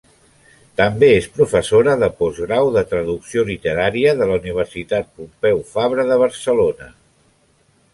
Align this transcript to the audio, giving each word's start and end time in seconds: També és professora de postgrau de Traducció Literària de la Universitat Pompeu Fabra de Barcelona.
També 0.79 1.09
és 1.17 1.27
professora 1.35 1.93
de 2.05 2.09
postgrau 2.23 2.73
de 2.79 2.85
Traducció 2.95 3.45
Literària 3.53 4.17
de 4.23 4.33
la 4.33 4.41
Universitat 4.45 5.15
Pompeu 5.21 5.65
Fabra 5.77 6.13
de 6.13 6.23
Barcelona. 6.27 6.95